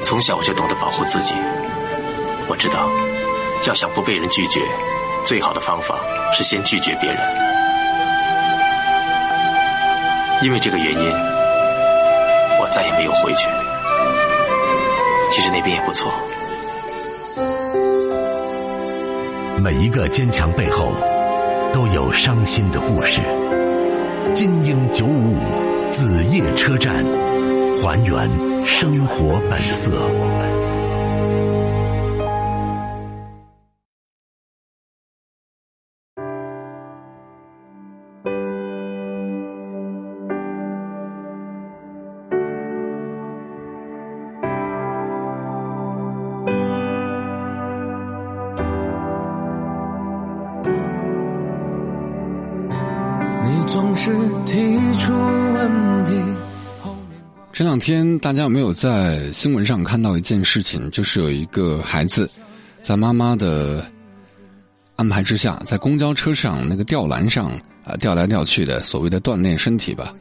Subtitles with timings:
[0.00, 1.34] 从小我就懂得保护自己。
[2.48, 2.88] 我知道，
[3.66, 4.60] 要想不被人拒绝，
[5.24, 5.96] 最好的方法
[6.32, 7.20] 是先拒绝别人。
[10.42, 11.10] 因为这个原因，
[12.58, 13.46] 我再也没有回去。
[15.30, 16.12] 其实那边也不错。
[19.62, 20.92] 每一个坚强背后，
[21.72, 23.22] 都有伤心的故事。
[24.34, 27.04] 金鹰九五五子夜车站，
[27.80, 29.90] 还原生活本色。
[53.44, 54.10] 你总是
[54.44, 56.51] 提出问题。
[57.52, 60.90] 这两天大家有没有在新闻上看到一件事情？
[60.90, 62.28] 就是有一个孩子
[62.80, 63.86] 在妈妈的
[64.96, 67.50] 安排之下，在公交车上那个吊篮上
[67.84, 70.14] 啊吊来吊去的，所谓的锻炼身体吧。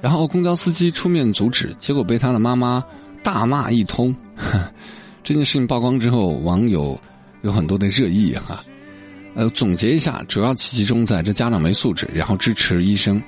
[0.00, 2.82] 然后公交司机出面阻止，结果被他的妈妈
[3.22, 4.16] 大骂一通。
[5.22, 6.98] 这件事情曝光之后，网友
[7.42, 8.64] 有很多的热议哈。
[9.34, 13.22] 呃，总结一下，主要集中在这家长没素质，然后支持医生。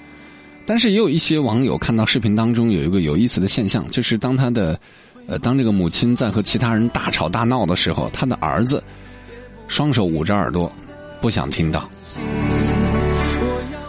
[0.64, 4.78] 但是也有一些网友看到视频当中有一个有意思的现象，就是当他的，
[5.26, 8.82] 呃，当这个母亲在和其他人大吵大闹的时候，他的儿子
[9.68, 10.70] 双手捂着耳朵，
[11.20, 11.88] 不想听到。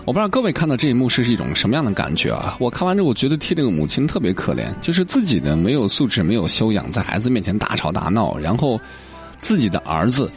[0.05, 2.57] 我不知道各位看到这一幕是一种什么样的感觉啊？
[2.59, 8.77] 我看完之后，我觉得替这个母亲特别可怜，就是自己的没有素质、没有修养，在孩子面前大吵大闹，然后
[9.39, 10.29] 自己的儿子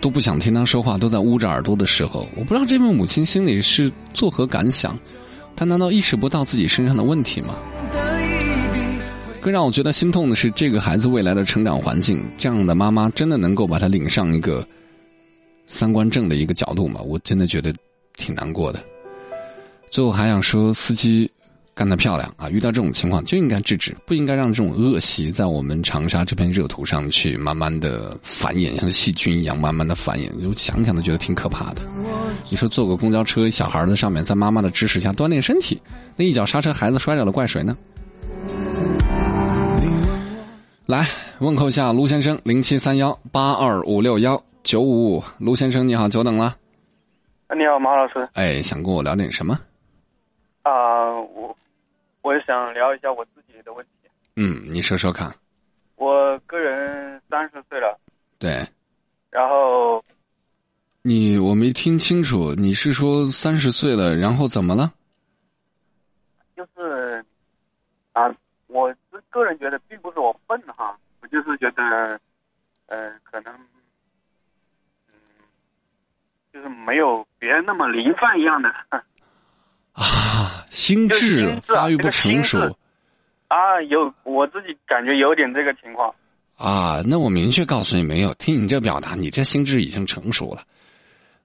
[0.00, 4.98] 都不想听他说话，都在捂着耳朵的时候，我不知道这位母亲心里是作何感想。
[5.56, 7.54] 他难道意识不到自己身上的问题吗？
[9.40, 14.66] 更让我觉得心痛的是，这个孩子未来的成长环境，这样的妈妈真的能够把他领上一个
[15.66, 17.00] 三观正的一个角度吗？
[17.02, 17.74] 我真的觉得
[18.16, 18.82] 挺难过的。
[19.90, 21.30] 最后还想说，司机
[21.74, 22.48] 干得漂亮啊！
[22.48, 30.30] 遇到这种情况就应该制止，不应该让这种恶习在我们长沙这片热土上去慢慢的繁衍，像细菌一样慢慢的繁衍。
[30.40, 31.82] 就想想都觉得挺可怕的。
[32.48, 35.82] 你说坐个公交车，小孩在上面，在妈妈的支持下锻炼身体，
[36.14, 37.76] 那一脚刹车，孩子摔着了，怪谁呢？
[40.86, 41.08] 来
[41.40, 46.54] 问候一下卢先生，零七三幺八二五六幺九五五，卢先生你好，久等了。
[47.56, 48.28] 你好，马老师。
[48.34, 49.58] 哎，想跟我聊点什么？
[50.62, 50.72] 啊，
[51.34, 51.56] 我
[52.24, 54.08] 我想聊一下我自己的问题。
[54.36, 55.30] 嗯，你说说看。
[55.96, 58.00] 我个人三十岁了。
[58.38, 58.66] 对。
[59.30, 60.02] 然后。
[61.02, 64.90] 你我没听清楚，你是说三十岁了，然后怎么了？
[66.56, 67.22] 就是
[68.14, 68.34] 啊，
[68.68, 72.18] 我是个人觉得，并不是我笨哈，我就是觉得，
[72.86, 73.54] 呃，可能，
[75.08, 75.14] 嗯，
[76.54, 78.74] 就是没有别人那么灵泛一样的。
[80.74, 82.58] 啊，心智发育不成熟。
[83.46, 86.12] 啊，有我自己感觉有点这个情况。
[86.56, 90.62] 啊，那我明确告诉你，没有听你这表达，你这心智已经成熟了。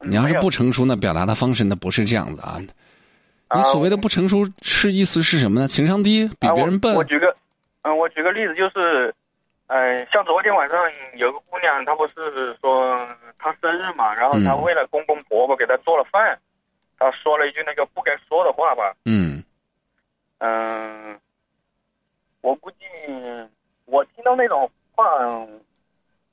[0.01, 2.57] 你要是不成熟，那表达的方式那不是这样子啊。
[3.53, 5.67] 你所谓的不成熟是意思是什么呢？
[5.67, 6.96] 情商低，比别人笨。
[6.96, 7.35] 我举个，
[7.84, 9.13] 嗯，我举个例子，就是，
[9.67, 10.78] 呃，像昨天晚上
[11.17, 13.07] 有个姑娘，她不是说
[13.38, 16.38] 她生日嘛，然后她为了公公婆婆给她做了饭，
[17.00, 18.94] 她说了一句那个不该说的话吧。
[19.06, 19.44] 嗯。
[20.40, 21.20] 嗯，
[22.42, 22.78] 我估计
[23.86, 25.04] 我听到那种话，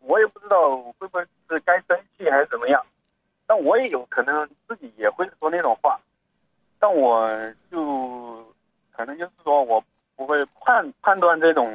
[0.01, 2.85] 我也不知道会不会是该生气还是怎么样。
[3.49, 6.01] 但我也有可能自己也会说那种话，
[6.81, 7.31] 但我
[7.71, 8.45] 就
[8.91, 9.83] 可能就是说我
[10.17, 11.69] 不会判判断这种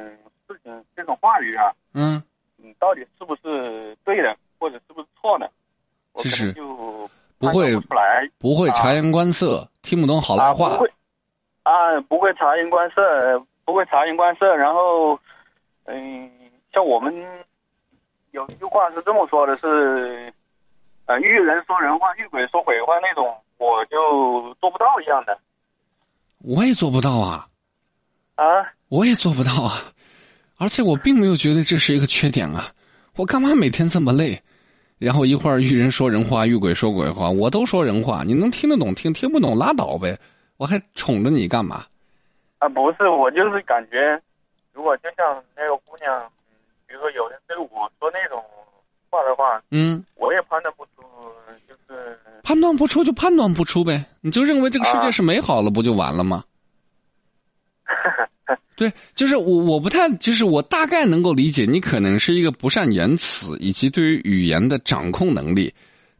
[0.46, 2.22] 事情这种话语啊，嗯，
[2.58, 5.50] 嗯，到底是不是对的，或者是不是错的，
[6.16, 7.08] 其实就
[7.38, 7.80] 不会出
[8.22, 10.92] 来，不会察言观色，听不懂好赖话，不会
[11.62, 15.18] 啊，不会察言观色，不会察言观色，然后，
[15.84, 16.30] 嗯，
[16.72, 17.14] 像我们
[18.30, 20.32] 有一句话是这么说的，是。
[21.06, 25.36] 呃，遇人说人话，遇鬼说鬼话那种，我就做不到一样的。
[26.38, 27.48] 我也做不到啊！
[28.36, 28.44] 啊，
[28.88, 29.82] 我也做不到啊！
[30.58, 32.70] 而且我并没有觉得这是一个缺点啊！
[33.16, 34.40] 我干嘛每天这么累？
[35.02, 40.16] 然后一会儿遇人说人话，遇鬼说鬼话，我都说人话，你能听得懂听，听不懂拉倒呗！
[40.58, 41.84] 我还宠着你干嘛？
[42.58, 44.20] 啊，不是，我就是感觉，
[44.72, 46.22] 如果就像那个姑娘，
[46.86, 48.40] 比如说有人对我说那种
[49.10, 51.02] 话的话，嗯，我也判断不出，
[51.68, 52.16] 就是。
[52.44, 56.44] 判断不出就判断不出呗，你就认为这个世界是美好了，不就完了吗？
[58.76, 65.72] 对，就是我我不太，就是我大概能够理解，你可能是一个不善言辞，以及对于语言的掌控能力，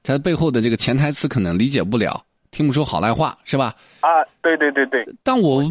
[0.02, 3.74] 它背后的这个潜台词可能理解不了，听不出好赖话，是吧？
[4.00, 4.08] 啊，
[4.42, 5.62] 对对对对，但我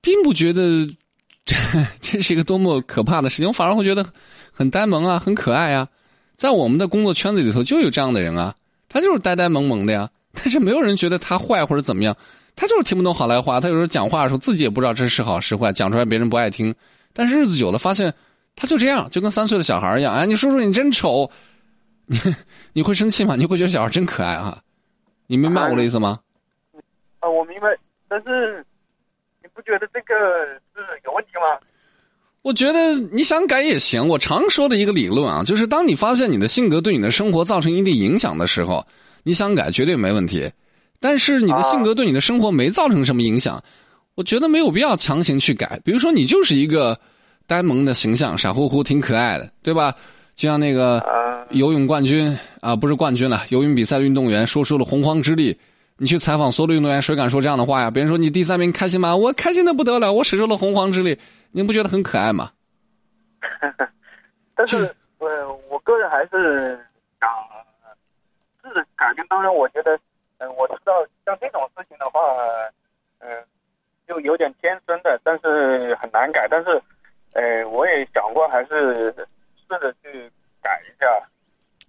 [0.00, 0.86] 并不觉得
[1.44, 1.56] 这
[2.00, 4.04] 这是一个多么可怕的事情，我反而会觉得
[4.50, 5.88] 很呆萌啊，很可爱啊。
[6.36, 8.54] 在我们的工作圈子里头就有这样的人啊，
[8.88, 12.16] 他就是呆呆萌萌的呀，但是没有人觉得他坏或者怎么样，
[12.54, 16.74] 他就是听不懂好赖话，他有时候讲话的时候自己也不知道这是好是坏，讲出来别人不爱听，
[17.12, 18.12] 但是日子久了发现
[18.54, 21.30] 他就这样，就跟三岁的小孩一样，哎，你叔叔你真丑，
[22.06, 22.18] 你
[22.74, 23.34] 你会生气吗？
[23.36, 24.60] 你会觉得小孩真可爱啊？
[25.26, 26.18] 你明白我的意思吗？
[27.20, 27.68] 啊，我明白，
[28.08, 28.64] 但是
[29.42, 30.14] 你不觉得这个
[30.74, 31.58] 是有问题吗？
[32.42, 34.06] 我觉得你想改也行。
[34.08, 38.84] 我常说的一个理论啊，就是当你发现你的性格对你的生活造成一定影响的时候，
[39.22, 40.50] 你想改绝对没问题。
[41.02, 43.62] 但是你的性格对你的生活没造成什么影响，
[44.14, 45.78] 我觉得没有必要强行去改。
[45.84, 46.98] 比如说你就是一个
[47.46, 49.94] 呆萌的形象，傻乎乎，挺可爱的，对吧？
[50.36, 55.58] 就像那个啊游泳冠军啊，不是冠军了，游泳比赛的运动员说出了洪荒之力。
[55.98, 57.90] 你去采访所有的运动员，谁敢说这样的话呀？
[57.90, 59.14] 别人说你第三名开心吗？
[59.14, 61.18] 我开心的不得了，我使出了洪荒之力，
[61.50, 62.50] 您不觉得很可爱吗？
[64.56, 65.28] 但是我
[65.68, 66.78] 我个人还是
[67.20, 67.28] 想
[68.62, 69.26] 试着改变。
[69.28, 69.98] 当然，我觉得，
[70.42, 70.92] 嗯、我知道
[71.24, 72.20] 像这种事情的话，
[73.20, 73.30] 嗯、
[74.08, 76.48] 就有点天生的，但是很难改。
[76.50, 76.82] 但是，
[77.34, 79.14] 呃，我也想过，还是
[79.56, 80.30] 试着去
[80.60, 81.06] 改一下。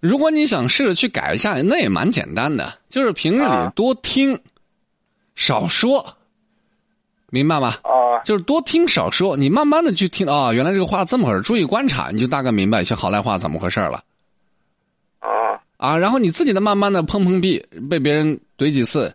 [0.00, 4.40] 如果你想试着去改一下，那也蛮简单的，就是平日里啊多听，
[5.34, 6.14] 少说，
[7.30, 7.74] 明白吗？
[7.82, 7.92] 啊
[8.24, 14.02] 就是多听少说，你慢慢的去听啊、原来这个话这么回事，注意观察，你就大概明白一些好赖话怎么回事了
[15.18, 15.98] 啊啊。
[15.98, 19.14] 然后你自己的慢慢的碰碰壁，被别人怼几次，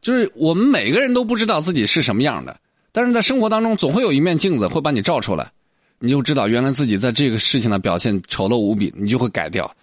[0.00, 2.58] 就是我们每个人都不知道自己是什么样的，
[2.92, 5.50] 但是在生活当中总会有一面镜子会把你照出来，
[5.98, 9.74] 你就知道原来自己在这个事情的表现丑陋无比，你就会改掉。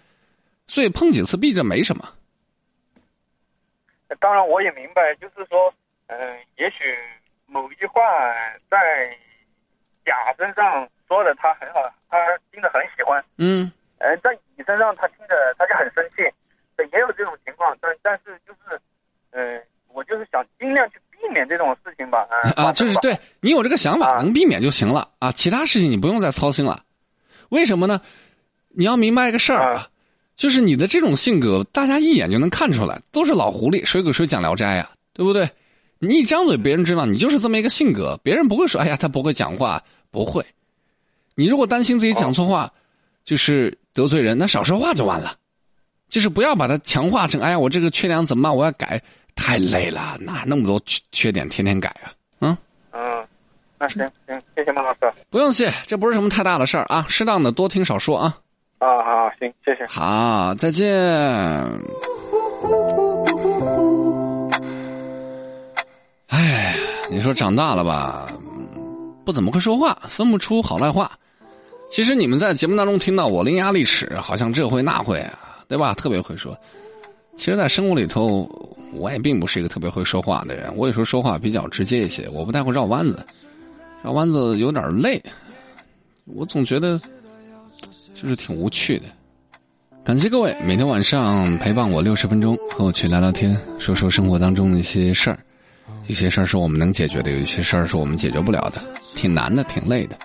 [0.66, 2.08] 所以碰几次壁这没什么。
[4.20, 5.72] 当然，我也明白，就是说，
[6.06, 6.16] 嗯、
[6.56, 6.96] 也许
[7.46, 8.00] 某一句话
[8.70, 8.78] 在
[10.04, 12.16] 甲身上说的他很好，他
[12.52, 16.22] 听着很喜欢，嗯，呃，在乙身上他听着他就很生气，
[16.90, 18.80] 对，也有这种情况，但但是就是，
[19.30, 19.60] 呃，
[19.92, 26.84] 我就是想尽量去避免这种事情吧，呃、啊，发生吧就是对你有这个想法，啊能避免就行了啊，其他事情你不用再操心了。
[27.48, 28.00] 为什么呢？
[28.68, 29.88] 你要明白一个事儿啊啊，
[30.36, 35.48] 就是你的这种性格，大家一眼就能看出来，都是老狐狸，谁给谁讲聊斋呀、对不对？
[36.00, 40.44] 你一张嘴，别人知道你就是这么一个性格，别人不会说，哎呀，他不会讲话，不会。
[41.36, 42.72] 你如果担心自己讲错话，
[43.24, 45.36] 就是得罪人，那少说话就完了。
[46.14, 48.54] 就是不要把它强化成，哎呀，我这个缺点怎么办？
[48.54, 49.02] 我要改，
[49.34, 52.14] 太累了，哪那么多缺缺点天天改啊？
[52.38, 52.56] 嗯，
[52.92, 53.26] 嗯，
[53.80, 58.38] 那行行，谢谢孟老师，不用谢，这不是什么太大的事儿啊，适当的多听少说啊。
[58.78, 59.84] 啊好，行，谢谢。
[59.86, 60.88] 好，再见。
[66.28, 66.76] 哎，
[67.10, 71.10] 你说长大了吧，嗯不怎么会说话，分不出好赖话。
[71.90, 75.38] 其实你们在节目当中听到我伶牙俐齿，好像这会那会啊，
[75.74, 75.92] 对吧？
[75.92, 76.56] 特别会说。
[77.34, 78.48] 其实，在生活里头，
[78.92, 80.72] 我也并不是一个特别会说话的人。
[80.76, 83.26] 我有时候说话比较直接一些，我不太会绕弯子，
[84.04, 85.20] 绕弯子有点累。
[86.26, 86.96] 我总觉得
[88.14, 89.06] 就是挺无趣的。
[90.04, 95.38] 感谢各位每天晚上陪伴我六十分钟，和我去聊聊天，说说生活当中的一些事儿。
[96.06, 98.80] 有些事儿是我们能解决的，有一些事儿是我们解决不了的，
[99.12, 100.16] 挺难的，挺累的。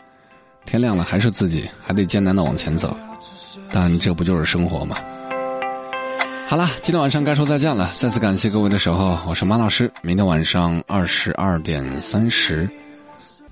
[0.63, 2.95] 天亮了还是自己，还得艰难的往前走，
[3.71, 4.95] 但这不就是生活吗？
[6.49, 7.87] 好了，今天晚上该说再见了。
[7.99, 9.91] 再次感谢各位的守候，我是马老师。
[10.01, 12.67] 明天晚上二十二点三十，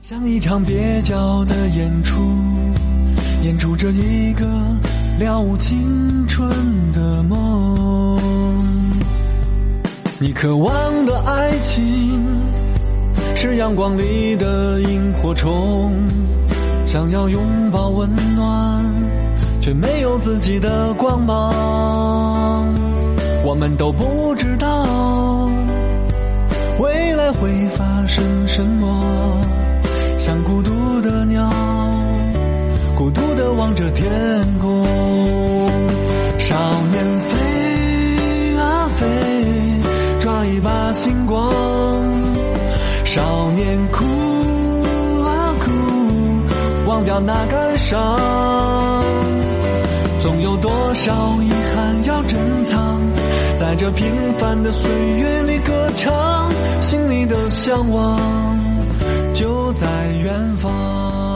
[0.02, 2.20] 像一场蹩脚的演出，
[3.44, 4.48] 演出着一个
[5.20, 6.50] 了无青春
[6.92, 8.20] 的梦。
[10.18, 12.20] 你渴望的爱情
[13.36, 15.94] 是阳光里的萤火虫，
[16.84, 18.84] 想要拥抱温暖，
[19.62, 22.74] 却没有自己的光芒。
[23.48, 25.50] 我们都不知道
[26.80, 29.40] 未来会发生什么，
[30.18, 31.50] 像孤独的鸟，
[32.94, 34.06] 孤独的望着天
[34.60, 34.84] 空。
[36.38, 36.56] 少
[36.92, 39.06] 年飞啊飞，
[40.20, 41.50] 抓一把星光。
[43.06, 44.04] 少年哭
[45.24, 47.98] 啊哭，忘掉那感伤。
[50.20, 53.00] 总有多少遗憾要珍藏，
[53.60, 56.48] 在这平凡的岁月里歌唱，
[56.80, 58.20] 心里的向往。
[59.34, 59.88] 就在
[60.24, 61.27] 远方。